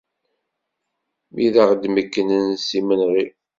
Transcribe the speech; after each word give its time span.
Mi 1.33 1.47
d 1.53 1.55
aɣ-mekknen 1.63 2.45
s 2.65 2.67
imenɣi. 2.79 3.25